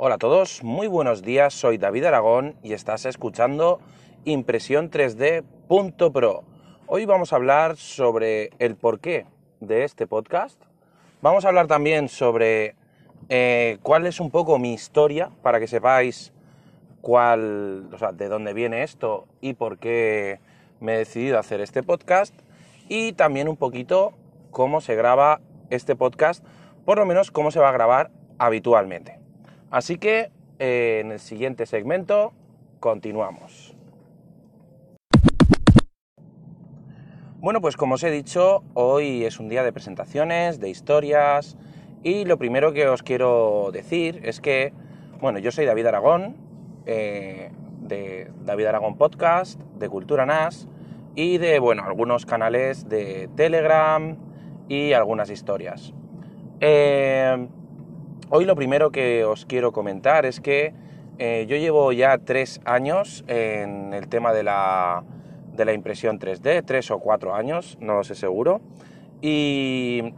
Hola 0.00 0.14
a 0.14 0.18
todos, 0.18 0.62
muy 0.62 0.86
buenos 0.86 1.22
días, 1.22 1.52
soy 1.52 1.76
David 1.76 2.04
Aragón 2.04 2.54
y 2.62 2.72
estás 2.72 3.04
escuchando 3.04 3.80
Impresión 4.24 4.92
3D.pro. 4.92 6.44
Hoy 6.86 7.04
vamos 7.04 7.32
a 7.32 7.36
hablar 7.36 7.76
sobre 7.76 8.50
el 8.60 8.76
porqué 8.76 9.26
de 9.58 9.82
este 9.82 10.06
podcast. 10.06 10.62
Vamos 11.20 11.44
a 11.44 11.48
hablar 11.48 11.66
también 11.66 12.08
sobre 12.08 12.76
eh, 13.28 13.78
cuál 13.82 14.06
es 14.06 14.20
un 14.20 14.30
poco 14.30 14.60
mi 14.60 14.72
historia 14.72 15.32
para 15.42 15.58
que 15.58 15.66
sepáis 15.66 16.32
cuál, 17.00 17.88
o 17.92 17.98
sea, 17.98 18.12
de 18.12 18.28
dónde 18.28 18.52
viene 18.52 18.84
esto 18.84 19.26
y 19.40 19.54
por 19.54 19.78
qué 19.78 20.38
me 20.78 20.94
he 20.94 20.98
decidido 20.98 21.40
hacer 21.40 21.60
este 21.60 21.82
podcast 21.82 22.32
y 22.88 23.14
también 23.14 23.48
un 23.48 23.56
poquito 23.56 24.12
cómo 24.52 24.80
se 24.80 24.94
graba 24.94 25.40
este 25.70 25.96
podcast, 25.96 26.44
por 26.84 26.98
lo 26.98 27.04
menos 27.04 27.32
cómo 27.32 27.50
se 27.50 27.58
va 27.58 27.70
a 27.70 27.72
grabar 27.72 28.12
habitualmente. 28.38 29.17
Así 29.70 29.98
que 29.98 30.30
eh, 30.58 31.00
en 31.04 31.12
el 31.12 31.20
siguiente 31.20 31.66
segmento 31.66 32.32
continuamos. 32.80 33.74
Bueno, 37.40 37.60
pues 37.60 37.76
como 37.76 37.94
os 37.94 38.02
he 38.02 38.10
dicho, 38.10 38.64
hoy 38.74 39.24
es 39.24 39.38
un 39.38 39.48
día 39.48 39.62
de 39.62 39.72
presentaciones, 39.72 40.58
de 40.58 40.70
historias 40.70 41.56
y 42.02 42.24
lo 42.24 42.38
primero 42.38 42.72
que 42.72 42.88
os 42.88 43.02
quiero 43.02 43.70
decir 43.72 44.20
es 44.24 44.40
que, 44.40 44.72
bueno, 45.20 45.38
yo 45.38 45.52
soy 45.52 45.64
David 45.64 45.86
Aragón, 45.86 46.36
eh, 46.86 47.50
de 47.82 48.30
David 48.44 48.66
Aragón 48.66 48.96
Podcast, 48.96 49.60
de 49.78 49.88
Cultura 49.88 50.26
NAS 50.26 50.66
y 51.14 51.38
de, 51.38 51.58
bueno, 51.58 51.84
algunos 51.84 52.26
canales 52.26 52.88
de 52.88 53.28
Telegram 53.36 54.16
y 54.68 54.92
algunas 54.94 55.30
historias. 55.30 55.92
Eh, 56.60 57.48
Hoy 58.30 58.44
lo 58.44 58.56
primero 58.56 58.90
que 58.90 59.24
os 59.24 59.46
quiero 59.46 59.72
comentar 59.72 60.26
es 60.26 60.38
que 60.38 60.74
eh, 61.16 61.46
yo 61.48 61.56
llevo 61.56 61.92
ya 61.92 62.18
tres 62.18 62.60
años 62.66 63.24
en 63.26 63.94
el 63.94 64.08
tema 64.08 64.34
de 64.34 64.42
la, 64.42 65.02
de 65.54 65.64
la 65.64 65.72
impresión 65.72 66.18
3D, 66.18 66.62
tres 66.66 66.90
o 66.90 66.98
cuatro 66.98 67.34
años, 67.34 67.78
no 67.80 67.94
lo 67.94 68.04
sé 68.04 68.14
seguro, 68.14 68.60
y, 69.22 70.12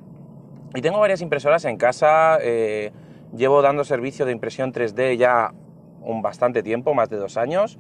y 0.75 0.83
tengo 0.83 0.99
varias 0.99 1.21
impresoras 1.21 1.65
en 1.67 1.77
casa, 1.77 2.39
eh, 2.43 2.91
llevo 3.33 3.63
dando 3.63 3.85
servicio 3.85 4.27
de 4.27 4.33
impresión 4.33 4.73
3D 4.73 5.17
ya 5.17 5.55
un 6.03 6.21
bastante 6.21 6.65
tiempo, 6.65 6.95
más 6.95 7.11
de 7.11 7.17
dos 7.17 7.37
años, 7.37 7.79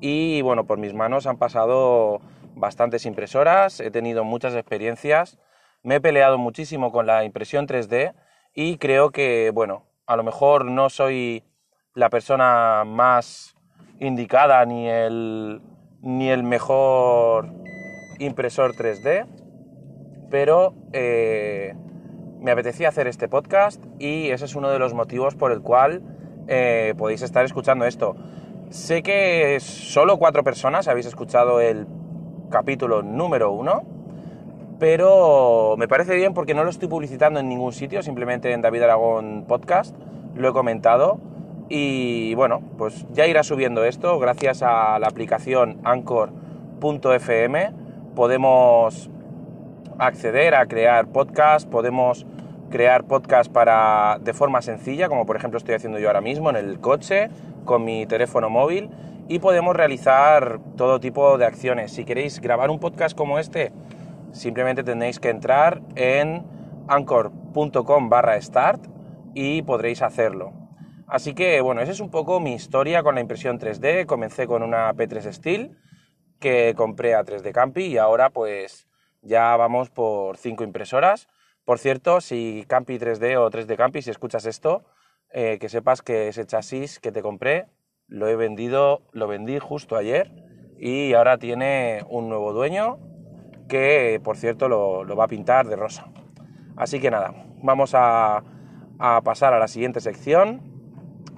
y 0.00 0.42
bueno, 0.42 0.64
por 0.64 0.78
mis 0.78 0.94
manos 0.94 1.26
han 1.26 1.38
pasado 1.38 2.20
bastantes 2.54 3.04
impresoras, 3.04 3.80
he 3.80 3.90
tenido 3.90 4.22
muchas 4.22 4.54
experiencias, 4.54 5.40
me 5.82 5.96
he 5.96 6.00
peleado 6.00 6.38
muchísimo 6.38 6.92
con 6.92 7.08
la 7.08 7.24
impresión 7.24 7.66
3D, 7.66 8.14
y 8.54 8.76
creo 8.78 9.10
que, 9.10 9.50
bueno, 9.52 9.84
a 10.06 10.16
lo 10.16 10.22
mejor 10.22 10.66
no 10.66 10.90
soy 10.90 11.44
la 11.94 12.10
persona 12.10 12.84
más 12.86 13.54
indicada 13.98 14.64
ni 14.64 14.88
el, 14.88 15.60
ni 16.00 16.28
el 16.28 16.42
mejor 16.42 17.48
impresor 18.18 18.72
3D, 18.74 19.26
pero 20.30 20.74
eh, 20.92 21.74
me 22.40 22.50
apetecía 22.50 22.88
hacer 22.88 23.06
este 23.06 23.28
podcast 23.28 23.82
y 23.98 24.30
ese 24.30 24.46
es 24.46 24.54
uno 24.54 24.70
de 24.70 24.78
los 24.78 24.94
motivos 24.94 25.34
por 25.34 25.52
el 25.52 25.62
cual 25.62 26.02
eh, 26.48 26.94
podéis 26.96 27.22
estar 27.22 27.44
escuchando 27.44 27.84
esto. 27.84 28.16
Sé 28.70 29.02
que 29.02 29.58
solo 29.60 30.18
cuatro 30.18 30.42
personas 30.42 30.88
habéis 30.88 31.06
escuchado 31.06 31.60
el 31.60 31.86
capítulo 32.50 33.02
número 33.02 33.52
uno, 33.52 33.82
pero 34.82 35.76
me 35.78 35.86
parece 35.86 36.16
bien 36.16 36.34
porque 36.34 36.54
no 36.54 36.64
lo 36.64 36.70
estoy 36.70 36.88
publicitando 36.88 37.38
en 37.38 37.48
ningún 37.48 37.72
sitio, 37.72 38.02
simplemente 38.02 38.52
en 38.52 38.62
David 38.62 38.82
Aragón 38.82 39.44
Podcast, 39.46 39.94
lo 40.34 40.48
he 40.48 40.52
comentado 40.52 41.20
y 41.68 42.34
bueno, 42.34 42.60
pues 42.78 43.06
ya 43.12 43.28
irá 43.28 43.44
subiendo 43.44 43.84
esto 43.84 44.18
gracias 44.18 44.60
a 44.64 44.98
la 44.98 45.06
aplicación 45.06 45.78
anchor.fm 45.84 47.70
podemos 48.16 49.08
acceder 49.98 50.56
a 50.56 50.66
crear 50.66 51.06
podcast, 51.06 51.68
podemos 51.68 52.26
crear 52.68 53.04
podcast 53.04 53.52
para 53.52 54.18
de 54.20 54.32
forma 54.32 54.62
sencilla, 54.62 55.08
como 55.08 55.26
por 55.26 55.36
ejemplo 55.36 55.58
estoy 55.58 55.76
haciendo 55.76 56.00
yo 56.00 56.08
ahora 56.08 56.22
mismo 56.22 56.50
en 56.50 56.56
el 56.56 56.80
coche 56.80 57.30
con 57.64 57.84
mi 57.84 58.04
teléfono 58.06 58.50
móvil 58.50 58.90
y 59.28 59.38
podemos 59.38 59.76
realizar 59.76 60.58
todo 60.76 60.98
tipo 60.98 61.38
de 61.38 61.46
acciones. 61.46 61.92
Si 61.92 62.04
queréis 62.04 62.40
grabar 62.40 62.68
un 62.68 62.80
podcast 62.80 63.16
como 63.16 63.38
este, 63.38 63.70
simplemente 64.32 64.82
tenéis 64.82 65.20
que 65.20 65.30
entrar 65.30 65.82
en 65.94 66.44
anchor.com 66.88 68.08
barra 68.08 68.40
start 68.40 68.86
y 69.34 69.62
podréis 69.62 70.02
hacerlo. 70.02 70.52
Así 71.06 71.34
que 71.34 71.60
bueno, 71.60 71.82
esa 71.82 71.92
es 71.92 72.00
un 72.00 72.10
poco 72.10 72.40
mi 72.40 72.54
historia 72.54 73.02
con 73.02 73.14
la 73.14 73.20
impresión 73.20 73.58
3D. 73.58 74.06
Comencé 74.06 74.46
con 74.46 74.62
una 74.62 74.92
P3 74.94 75.32
Steel 75.32 75.78
que 76.40 76.74
compré 76.76 77.14
a 77.14 77.22
3D 77.22 77.52
Campi 77.52 77.84
y 77.84 77.98
ahora 77.98 78.30
pues 78.30 78.88
ya 79.20 79.56
vamos 79.56 79.90
por 79.90 80.36
5 80.36 80.64
impresoras. 80.64 81.28
Por 81.64 81.78
cierto, 81.78 82.20
si 82.20 82.64
Campi 82.66 82.98
3D 82.98 83.36
o 83.36 83.50
3D 83.50 83.76
Campi, 83.76 84.02
si 84.02 84.10
escuchas 84.10 84.46
esto, 84.46 84.84
eh, 85.30 85.58
que 85.60 85.68
sepas 85.68 86.02
que 86.02 86.28
ese 86.28 86.44
chasis 86.46 86.98
que 86.98 87.12
te 87.12 87.22
compré 87.22 87.66
lo 88.08 88.28
he 88.28 88.36
vendido, 88.36 89.02
lo 89.12 89.28
vendí 89.28 89.58
justo 89.58 89.96
ayer 89.96 90.30
y 90.78 91.14
ahora 91.14 91.38
tiene 91.38 92.04
un 92.08 92.28
nuevo 92.28 92.52
dueño 92.52 92.98
que 93.72 94.20
por 94.22 94.36
cierto 94.36 94.68
lo, 94.68 95.16
va 95.16 95.24
a 95.24 95.28
pintar 95.28 95.66
de 95.66 95.76
rosa. 95.76 96.04
Así 96.76 97.00
que 97.00 97.10
nada, 97.10 97.32
vamos 97.62 97.92
a, 97.94 98.44
pasar 99.24 99.54
a 99.54 99.58
la 99.58 99.66
siguiente 99.66 100.00
sección 100.00 100.60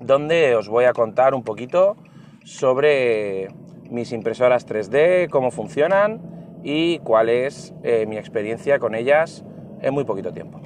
donde 0.01 0.55
os 0.57 0.69
voy 0.69 0.85
a 0.85 0.93
contar 0.93 1.33
un 1.33 1.45
poquito 1.45 1.97
sobre 2.43 3.49
mis 3.89 4.13
impresoras 4.13 4.67
3D, 4.67 5.31
cómo 5.31 5.51
funcionan 5.51 6.21
y 6.65 6.99
cuál 6.99 7.29
es 7.29 7.73
eh, 7.85 8.05
mi 8.07 8.19
experiencia 8.19 8.81
con 8.81 8.97
ellas 8.97 9.45
en 9.81 9.95
muy 9.95 10.05
poquito 10.05 10.33
tiempo. 10.33 10.61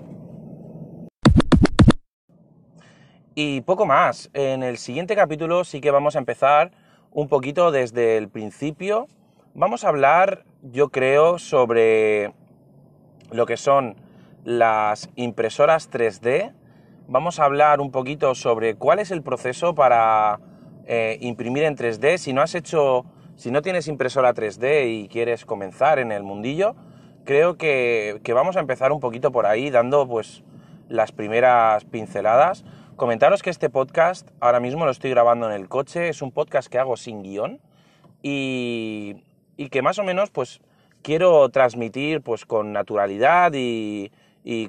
Y 3.34 3.60
poco 3.60 3.84
más, 3.84 4.30
en 4.32 4.62
el 4.62 4.78
siguiente 4.78 5.14
capítulo 5.14 5.64
sí 5.64 5.80
que 5.80 5.90
vamos 5.90 6.16
a 6.16 6.18
empezar 6.18 6.72
un 7.12 7.28
poquito 7.28 7.70
desde 7.70 8.16
el 8.16 8.28
principio. 8.28 9.06
Vamos 9.58 9.82
a 9.82 9.88
hablar 9.88 10.44
yo 10.62 10.90
creo, 10.90 11.40
sobre 11.40 12.32
lo 13.32 13.44
que 13.44 13.56
son 13.56 13.96
las 14.44 15.10
impresoras 15.16 15.90
3D. 15.90 16.52
Vamos 17.08 17.40
a 17.40 17.44
hablar 17.44 17.80
un 17.80 17.90
poquito 17.90 18.36
sobre 18.36 18.76
cuál 18.76 19.00
es 19.00 19.10
el 19.10 19.20
proceso 19.20 19.74
para 19.74 20.38
eh, 20.86 21.18
imprimir 21.22 21.64
en 21.64 21.76
3D. 21.76 22.18
Si 22.18 22.32
no 22.32 22.40
has 22.40 22.54
hecho, 22.54 23.04
si 23.34 23.50
no 23.50 23.60
tienes 23.60 23.88
impresora 23.88 24.32
3D 24.32 24.92
y 24.92 25.08
quieres 25.08 25.44
comenzar 25.44 25.98
en 25.98 26.12
el 26.12 26.22
mundillo, 26.22 26.76
creo 27.24 27.56
que, 27.56 28.20
que 28.22 28.34
vamos 28.34 28.56
a 28.56 28.60
empezar 28.60 28.92
un 28.92 29.00
poquito 29.00 29.32
por 29.32 29.46
ahí, 29.46 29.70
dando 29.70 30.06
pues 30.06 30.44
las 30.88 31.10
primeras 31.10 31.84
pinceladas. 31.84 32.64
Comentaros 32.94 33.42
que 33.42 33.50
este 33.50 33.70
podcast 33.70 34.30
ahora 34.38 34.60
mismo 34.60 34.84
lo 34.84 34.92
estoy 34.92 35.10
grabando 35.10 35.50
en 35.50 35.60
el 35.60 35.68
coche, 35.68 36.10
es 36.10 36.22
un 36.22 36.30
podcast 36.30 36.68
que 36.68 36.78
hago 36.78 36.96
sin 36.96 37.24
guion 37.24 37.60
y, 38.22 39.24
y 39.58 39.68
que 39.68 39.82
más 39.82 39.98
o 39.98 40.04
menos 40.04 40.30
pues 40.30 40.62
quiero 41.02 41.46
transmitir 41.50 42.22
pues 42.22 42.46
con 42.46 42.72
naturalidad 42.72 43.52
y, 43.54 44.10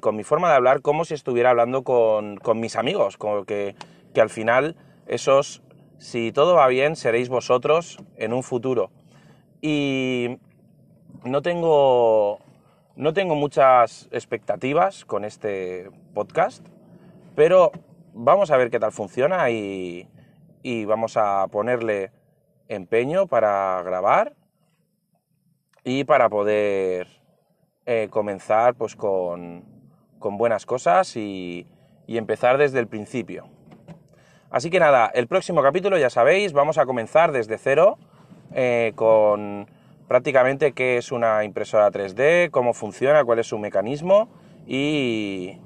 con 0.02 0.14
mi 0.14 0.24
forma 0.24 0.50
de 0.50 0.56
hablar 0.56 0.82
como 0.82 1.06
si 1.06 1.14
estuviera 1.14 1.50
hablando 1.50 1.84
con, 1.84 2.38
mis 2.56 2.76
amigos, 2.76 3.16
como 3.16 3.44
que, 3.44 3.74
que, 4.12 4.20
al 4.20 4.28
final 4.28 4.76
esos, 5.06 5.62
si 5.96 6.32
todo 6.32 6.54
va 6.54 6.66
bien, 6.66 6.96
seréis 6.96 7.30
vosotros 7.30 7.96
en 8.16 8.34
un 8.34 8.42
futuro. 8.42 8.90
Y 9.62 10.36
no 11.24 11.40
tengo, 11.40 12.40
no 12.94 13.14
tengo 13.14 13.36
muchas 13.36 14.08
expectativas 14.10 15.06
con 15.06 15.24
este 15.24 15.88
podcast, 16.12 16.66
pero 17.34 17.72
vamos 18.12 18.50
a 18.50 18.58
ver 18.58 18.70
qué 18.70 18.80
tal 18.80 18.92
funciona 18.92 19.50
y, 19.50 20.08
y 20.62 20.84
vamos 20.84 21.16
a 21.16 21.46
ponerle 21.46 22.12
empeño 22.68 23.28
para 23.28 23.82
grabar 23.82 24.34
y 25.84 26.04
para 26.04 26.28
poder 26.28 27.06
eh, 27.86 28.08
comenzar 28.10 28.74
pues 28.74 28.94
con, 28.94 29.64
buenas 30.20 30.66
cosas 30.66 31.16
y, 31.16 31.66
empezar 32.06 32.58
desde 32.58 32.80
el 32.80 32.88
principio. 32.88 33.48
Así 34.50 34.68
que 34.68 34.80
nada, 34.80 35.06
el 35.14 35.28
próximo 35.28 35.62
capítulo 35.62 35.96
ya 35.96 36.10
sabéis, 36.10 36.52
vamos 36.52 36.76
a 36.76 36.84
comenzar 36.84 37.30
desde 37.30 37.56
cero 37.56 37.98
eh, 38.52 38.92
con 38.96 39.68
prácticamente 40.08 40.72
qué 40.72 40.96
es 40.96 41.12
una 41.12 41.44
impresora 41.44 41.88
3D, 41.90 42.50
cómo 42.50 42.74
funciona, 42.74 43.24
cuál 43.24 43.38
es 43.38 43.46
su 43.46 43.58
mecanismo 43.58 44.28
y 44.66 45.60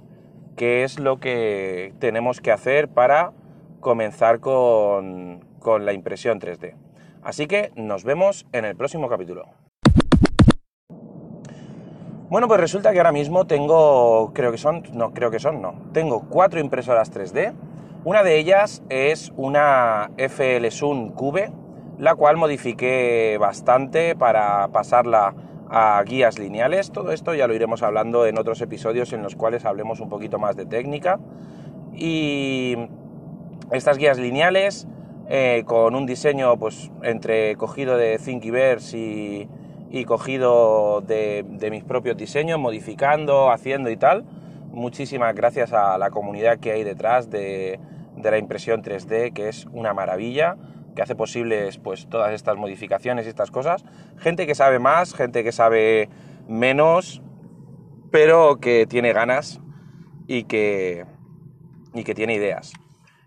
qué 0.55 0.85
es 0.85 0.99
lo 0.99 1.19
que 1.19 1.95
tenemos 1.99 2.43
que 2.43 2.53
hacer 2.53 2.89
para 2.89 3.33
comenzar 3.81 4.41
con, 4.41 5.47
con 5.61 5.87
la 5.87 5.95
impresión 5.95 6.41
3D. 6.41 6.75
Así 7.23 7.47
que 7.47 7.73
nos 7.75 8.05
vemos 8.05 8.47
en 8.53 8.67
el 8.67 8.77
próximo 8.77 9.09
capítulo. 9.09 9.64
Bueno, 12.31 12.49
pues 12.49 12.59
resulta 12.59 12.93
que 12.93 12.99
ahora 12.99 13.13
mismo 13.13 13.47
tengo, 13.47 14.33
creo 14.33 14.51
que 14.51 14.59
son, 14.59 14.83
no, 14.95 15.13
creo 15.13 15.31
que 15.31 15.39
son, 15.39 15.61
no, 15.61 15.75
tengo 15.93 16.23
cuatro 16.29 16.59
impresoras 16.59 17.13
3D. 17.13 17.53
Una 18.05 18.23
de 18.23 18.39
ellas 18.39 18.83
es 18.89 19.33
una 19.37 20.11
FL 20.17 20.71
Sun 20.71 21.11
Cube, 21.11 21.53
la 21.99 22.15
cual 22.15 22.39
modifiqué 22.39 23.37
bastante 23.39 24.17
para 24.17 24.69
pasarla 24.69 25.35
a 25.69 26.03
guías 26.03 26.39
lineales. 26.39 26.93
Todo 26.93 27.13
esto 27.13 27.35
ya 27.35 27.47
lo 27.47 27.55
iremos 27.55 27.83
hablando 27.83 28.27
en 28.27 28.39
otros 28.39 28.61
episodios 28.63 29.13
en 29.13 29.23
los 29.23 29.37
cuales 29.37 29.67
hablemos 29.67 30.01
un 30.01 30.09
poquito 30.09 30.39
más 30.39 30.57
de 30.57 30.65
técnica. 30.65 31.21
Y 31.93 32.77
estas 33.71 33.99
guías 33.99 34.19
lineales, 34.19 34.89
eh, 35.29 35.65
con 35.67 35.95
un 35.95 36.07
diseño 36.07 36.59
pues 36.59 36.91
entre 37.03 37.57
cogido 37.57 37.97
de 37.97 38.19
Thinkiverse 38.19 38.99
y, 38.99 39.49
y 39.95 40.07
cogido 40.07 41.03
de, 41.03 41.45
mis 41.71 41.85
propios 41.85 42.17
diseños, 42.17 42.59
modificando, 42.59 43.53
haciendo 43.53 43.91
y 43.91 43.97
tal. 43.97 44.25
Muchísimas 44.73 45.37
gracias 45.37 45.73
a 45.73 45.97
la 45.99 46.11
comunidad 46.11 46.59
que 46.59 46.73
hay 46.73 46.83
detrás 46.83 47.31
de, 47.31 47.79
de 48.17 48.31
la 48.33 48.39
impresión 48.39 48.83
3D, 48.83 49.33
que 49.33 49.49
es 49.49 49.67
una 49.73 49.95
maravilla 49.95 50.57
que 50.97 51.03
hace 51.03 51.15
posibles 51.15 51.79
pues 51.79 52.09
todas 52.09 52.33
estas 52.33 52.57
modificaciones 52.57 53.27
y 53.27 53.29
estas 53.29 53.53
cosas. 53.53 53.85
Gente 54.17 54.49
que 54.49 54.57
sabe 54.57 54.81
más, 54.81 55.15
gente 55.15 55.45
que 55.45 55.53
sabe 55.53 56.09
menos, 56.49 57.23
pero 58.11 58.57
que 58.57 58.89
tiene 58.89 59.13
ganas 59.13 59.61
y 60.27 60.43
que, 60.43 61.07
y 61.95 62.03
que 62.03 62.17
tiene 62.17 62.35
ideas. 62.35 62.73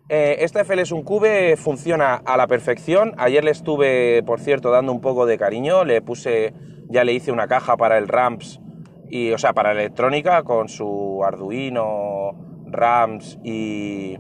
Eh, 0.10 0.38
este 0.40 0.62
FL 0.64 0.82
es 0.82 0.92
un 0.92 1.04
cube, 1.04 1.58
funciona 1.58 2.16
a 2.16 2.38
la 2.38 2.48
perfección. 2.48 3.14
Ayer 3.18 3.44
le 3.44 3.52
estuve, 3.52 4.24
por 4.24 4.40
cierto, 4.40 4.72
dando 4.72 4.94
un 4.94 5.02
poco 5.02 5.26
de 5.26 5.38
cariño. 5.38 5.84
Le 5.84 6.02
puse, 6.02 6.54
ya 6.90 7.04
le 7.04 7.14
hice 7.14 7.32
una 7.32 7.48
caja 7.48 7.76
para 7.76 7.98
el 7.98 8.08
RAMS, 8.08 8.62
y, 9.10 9.32
o 9.32 9.38
sea, 9.38 9.54
para 9.54 9.74
la 9.74 9.82
electrónica 9.82 10.44
con 10.44 10.70
su 10.70 11.22
Arduino, 11.26 12.32
RAMS 12.66 13.40
y 13.44 14.18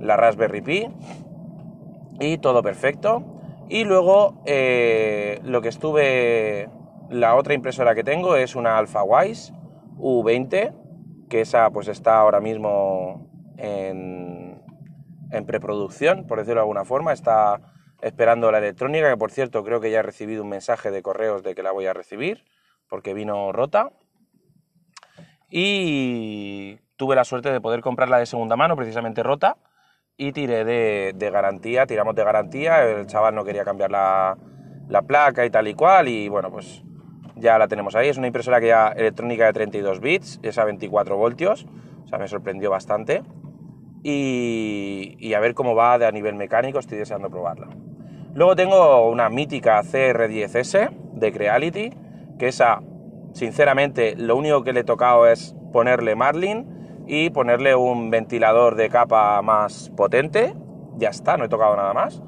la 0.00 0.16
Raspberry 0.16 0.60
Pi 0.62 0.88
y 2.20 2.38
todo 2.38 2.62
perfecto. 2.62 3.22
Y 3.68 3.84
luego 3.84 4.42
eh, 4.46 5.40
lo 5.44 5.60
que 5.60 5.68
estuve, 5.68 6.68
la 7.10 7.34
otra 7.34 7.54
impresora 7.54 7.94
que 7.94 8.04
tengo 8.04 8.36
es 8.36 8.54
una 8.54 8.78
AlphaWise 8.78 9.52
U20, 9.98 10.72
que 11.28 11.40
esa 11.40 11.70
pues 11.70 11.88
está 11.88 12.18
ahora 12.18 12.40
mismo 12.40 13.28
en, 13.58 14.62
en 15.30 15.46
preproducción, 15.46 16.26
por 16.26 16.38
decirlo 16.38 16.60
de 16.60 16.62
alguna 16.62 16.84
forma, 16.84 17.12
está 17.12 17.60
esperando 18.02 18.50
la 18.52 18.58
electrónica, 18.58 19.10
que 19.10 19.16
por 19.16 19.30
cierto 19.30 19.64
creo 19.64 19.80
que 19.80 19.90
ya 19.90 20.00
he 20.00 20.02
recibido 20.02 20.42
un 20.42 20.48
mensaje 20.48 20.90
de 20.90 21.02
correos 21.02 21.42
de 21.42 21.54
que 21.54 21.62
la 21.62 21.72
voy 21.72 21.86
a 21.86 21.94
recibir, 21.94 22.44
porque 22.88 23.14
vino 23.14 23.52
rota. 23.52 23.90
Y 25.48 26.78
tuve 26.96 27.14
la 27.14 27.24
suerte 27.24 27.50
de 27.50 27.60
poder 27.60 27.80
comprarla 27.80 28.18
de 28.18 28.26
segunda 28.26 28.56
mano, 28.56 28.76
precisamente 28.76 29.22
rota, 29.22 29.56
y 30.16 30.32
tiré 30.32 30.64
de, 30.64 31.30
garantía, 31.30 31.86
tiramos 31.86 32.14
de 32.14 32.24
garantía, 32.24 32.84
el 32.84 33.06
chaval 33.06 33.34
no 33.34 33.44
quería 33.44 33.64
cambiar 33.64 33.90
la, 33.90 34.36
placa 35.06 35.44
y 35.44 35.50
tal 35.50 35.68
y 35.68 35.74
cual, 35.74 36.08
y 36.08 36.28
bueno, 36.28 36.50
pues 36.50 36.82
ya 37.36 37.58
la 37.58 37.68
tenemos 37.68 37.94
ahí. 37.94 38.08
Es 38.08 38.16
una 38.16 38.26
impresora 38.26 38.60
que 38.60 38.68
ya 38.68 38.88
electrónica 38.88 39.46
de 39.46 39.52
32 39.52 40.00
bits, 40.00 40.40
es 40.42 40.58
a 40.58 40.64
24 40.64 41.16
voltios, 41.16 41.66
o 42.04 42.08
sea, 42.08 42.18
me 42.18 42.28
sorprendió 42.28 42.70
bastante. 42.70 43.22
Y, 44.08 45.34
a 45.34 45.40
ver 45.40 45.54
cómo 45.54 45.74
va 45.74 45.98
de 45.98 46.06
a 46.06 46.12
nivel 46.12 46.36
mecánico, 46.36 46.78
estoy 46.78 46.98
deseando 46.98 47.28
probarla. 47.28 47.66
Luego 48.34 48.54
tengo 48.54 49.10
una 49.10 49.28
mítica 49.28 49.82
CR10S 49.82 50.90
de 51.14 51.32
Creality, 51.32 51.90
que 52.38 52.46
esa, 52.46 52.82
sinceramente, 53.32 54.14
lo 54.14 54.36
único 54.36 54.62
que 54.62 54.72
le 54.72 54.80
he 54.80 54.84
tocado 54.84 55.26
es 55.26 55.56
ponerle 55.72 56.14
Marlin 56.14 57.04
y 57.08 57.30
ponerle 57.30 57.74
un 57.74 58.10
ventilador 58.10 58.76
de 58.76 58.90
capa 58.90 59.42
más 59.42 59.90
potente. 59.96 60.54
Ya 60.98 61.08
está, 61.08 61.36
no 61.36 61.46
he 61.46 61.48
tocado 61.48 61.74
nada 61.74 61.92
más. 61.92 62.22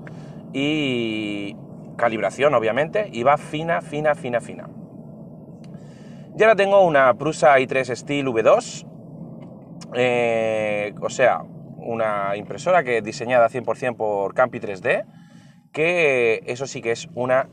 Y 0.53 1.55
calibración, 1.97 2.55
obviamente, 2.55 3.09
y 3.13 3.23
va 3.23 3.37
fina, 3.37 3.83
fina, 3.83 4.17
fina, 4.17 4.41
fina. 4.41 4.69
Ya 6.35 6.47
ahora 6.47 6.57
tengo 6.57 6.85
una 6.85 7.15
Prusa 7.15 7.57
i3 7.61 7.95
Steel 7.95 8.27
V2, 8.27 8.85
eh, 9.95 10.95
o 11.01 11.09
sea, 11.09 11.45
una 11.89 12.37
impresora 12.37 12.85
que 12.85 12.99
es 12.99 13.05
diseñada 13.05 13.49
100% 13.49 13.97
por 13.97 14.35
Campi 14.35 14.61
3D, 14.61 15.07
que 15.73 16.43
eso 16.47 16.67
sí 16.67 16.83
que 16.83 16.93
es 16.93 17.09
una 17.15 17.49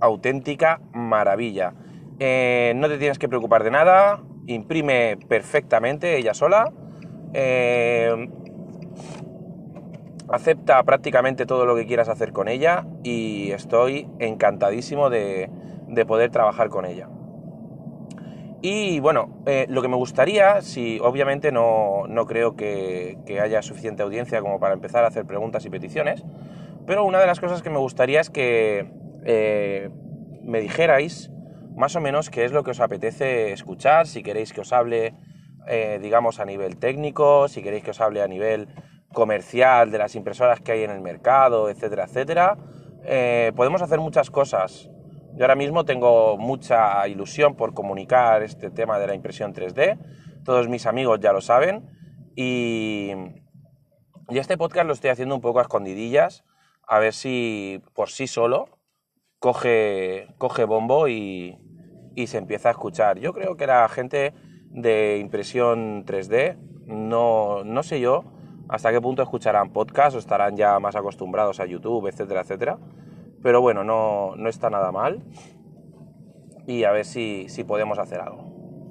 auténtica 0.00 0.80
maravilla. 0.92 1.72
Eh, 2.20 2.72
no 2.76 2.88
te 2.88 2.98
tienes 2.98 3.18
que 3.18 3.28
preocupar 3.28 3.64
de 3.64 3.70
nada, 3.70 4.22
imprime 4.46 5.16
perfectamente 5.28 6.18
ella 6.18 6.34
sola, 6.34 6.70
eh, 7.32 8.28
acepta 10.30 10.82
prácticamente 10.82 11.46
todo 11.46 11.64
lo 11.64 11.74
que 11.74 11.86
quieras 11.86 12.08
hacer 12.10 12.32
con 12.32 12.48
ella 12.48 12.86
y 13.02 13.50
estoy 13.52 14.06
encantadísimo 14.18 15.08
de, 15.08 15.50
poder 16.06 16.30
trabajar 16.30 16.68
con 16.68 16.84
ella. 16.84 17.08
Y 18.60 18.98
bueno, 18.98 19.42
eh, 19.46 19.66
lo 19.68 19.82
que 19.82 19.88
me 19.88 19.94
gustaría, 19.94 20.62
si 20.62 20.98
obviamente 21.00 21.52
no, 21.52 22.06
creo 22.26 22.56
que, 22.56 23.16
haya 23.40 23.62
suficiente 23.62 24.02
audiencia 24.02 24.40
como 24.40 24.58
para 24.58 24.74
empezar 24.74 25.04
a 25.04 25.08
hacer 25.08 25.24
preguntas 25.26 25.64
y 25.64 25.70
peticiones, 25.70 26.24
pero 26.86 27.04
una 27.04 27.20
de 27.20 27.26
las 27.26 27.38
cosas 27.38 27.62
que 27.62 27.70
me 27.70 27.78
gustaría 27.78 28.20
es 28.20 28.30
que 28.30 28.90
eh, 29.24 29.90
me 30.42 30.60
dijerais 30.60 31.30
más 31.76 31.94
o 31.94 32.00
menos 32.00 32.30
qué 32.30 32.44
es 32.44 32.50
lo 32.50 32.64
que 32.64 32.72
os 32.72 32.80
apetece 32.80 33.52
escuchar, 33.52 34.08
si 34.08 34.24
queréis 34.24 34.52
que 34.52 34.62
os 34.62 34.72
hable, 34.72 35.14
eh, 35.68 36.00
digamos, 36.02 36.40
a 36.40 36.44
nivel 36.44 36.78
técnico, 36.78 37.46
si 37.46 37.62
queréis 37.62 37.84
que 37.84 37.92
os 37.92 38.00
hable 38.00 38.22
a 38.22 38.26
nivel 38.26 38.66
comercial 39.12 39.92
de 39.92 39.98
las 39.98 40.16
impresoras 40.16 40.60
que 40.60 40.72
hay 40.72 40.82
en 40.82 40.90
el 40.90 41.00
mercado, 41.00 41.70
etcétera, 41.70 42.04
etcétera. 42.04 42.56
Podemos 43.54 43.80
hacer 43.80 44.00
muchas 44.00 44.30
cosas. 44.30 44.90
Yo 45.38 45.44
ahora 45.44 45.54
mismo 45.54 45.84
tengo 45.84 46.36
mucha 46.36 47.06
ilusión 47.06 47.54
por 47.54 47.72
comunicar 47.72 48.42
este 48.42 48.72
tema 48.72 48.98
de 48.98 49.06
la 49.06 49.14
impresión 49.14 49.54
3D. 49.54 49.96
Todos 50.44 50.68
mis 50.68 50.84
amigos 50.84 51.20
ya 51.20 51.32
lo 51.32 51.40
saben. 51.40 51.88
Y, 52.34 53.12
y 54.30 54.38
este 54.38 54.58
podcast 54.58 54.88
lo 54.88 54.94
estoy 54.94 55.10
haciendo 55.10 55.36
un 55.36 55.40
poco 55.40 55.60
a 55.60 55.62
escondidillas, 55.62 56.44
a 56.88 56.98
ver 56.98 57.14
si 57.14 57.80
por 57.94 58.10
sí 58.10 58.26
solo 58.26 58.80
coge, 59.38 60.26
coge 60.38 60.64
bombo 60.64 61.06
y, 61.06 61.56
y 62.16 62.26
se 62.26 62.38
empieza 62.38 62.70
a 62.70 62.72
escuchar. 62.72 63.20
Yo 63.20 63.32
creo 63.32 63.56
que 63.56 63.68
la 63.68 63.88
gente 63.88 64.34
de 64.70 65.18
impresión 65.18 66.04
3D, 66.04 66.56
no, 66.86 67.62
no 67.62 67.84
sé 67.84 68.00
yo 68.00 68.24
hasta 68.68 68.90
qué 68.90 69.00
punto 69.00 69.22
escucharán 69.22 69.72
podcast 69.72 70.16
o 70.16 70.18
estarán 70.18 70.56
ya 70.56 70.80
más 70.80 70.96
acostumbrados 70.96 71.60
a 71.60 71.66
YouTube, 71.66 72.08
etcétera, 72.08 72.40
etcétera. 72.40 72.78
Pero 73.42 73.60
bueno, 73.60 73.84
no, 73.84 74.34
no 74.36 74.48
está 74.48 74.70
nada 74.70 74.92
mal 74.92 75.22
y 76.66 76.84
a 76.84 76.92
ver 76.92 77.04
si, 77.04 77.48
si 77.48 77.64
podemos 77.64 77.98
hacer 77.98 78.20
algo. 78.20 78.47